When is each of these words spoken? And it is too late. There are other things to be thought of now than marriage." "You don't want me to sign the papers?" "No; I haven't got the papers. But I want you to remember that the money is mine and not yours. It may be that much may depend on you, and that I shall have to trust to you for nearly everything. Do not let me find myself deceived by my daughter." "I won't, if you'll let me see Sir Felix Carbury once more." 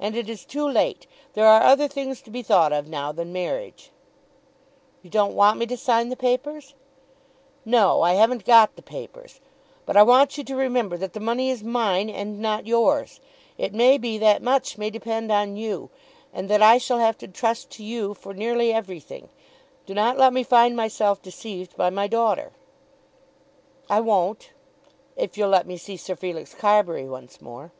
And 0.00 0.16
it 0.16 0.28
is 0.28 0.44
too 0.44 0.68
late. 0.68 1.06
There 1.34 1.46
are 1.46 1.62
other 1.62 1.86
things 1.86 2.20
to 2.22 2.30
be 2.32 2.42
thought 2.42 2.72
of 2.72 2.88
now 2.88 3.12
than 3.12 3.32
marriage." 3.32 3.92
"You 5.02 5.08
don't 5.08 5.36
want 5.36 5.56
me 5.60 5.66
to 5.66 5.76
sign 5.76 6.08
the 6.08 6.16
papers?" 6.16 6.74
"No; 7.64 8.02
I 8.02 8.14
haven't 8.14 8.44
got 8.44 8.74
the 8.74 8.82
papers. 8.82 9.40
But 9.86 9.96
I 9.96 10.02
want 10.02 10.36
you 10.36 10.42
to 10.42 10.56
remember 10.56 10.96
that 10.96 11.12
the 11.12 11.20
money 11.20 11.48
is 11.48 11.62
mine 11.62 12.10
and 12.10 12.40
not 12.40 12.66
yours. 12.66 13.20
It 13.56 13.72
may 13.72 13.98
be 13.98 14.18
that 14.18 14.42
much 14.42 14.78
may 14.78 14.90
depend 14.90 15.30
on 15.30 15.54
you, 15.54 15.90
and 16.32 16.50
that 16.50 16.60
I 16.60 16.78
shall 16.78 16.98
have 16.98 17.16
to 17.18 17.28
trust 17.28 17.70
to 17.74 17.84
you 17.84 18.14
for 18.14 18.34
nearly 18.34 18.72
everything. 18.72 19.28
Do 19.86 19.94
not 19.94 20.18
let 20.18 20.32
me 20.32 20.42
find 20.42 20.76
myself 20.76 21.22
deceived 21.22 21.76
by 21.76 21.88
my 21.88 22.08
daughter." 22.08 22.50
"I 23.88 24.00
won't, 24.00 24.50
if 25.14 25.38
you'll 25.38 25.50
let 25.50 25.68
me 25.68 25.76
see 25.76 25.96
Sir 25.96 26.16
Felix 26.16 26.52
Carbury 26.52 27.08
once 27.08 27.40
more." 27.40 27.70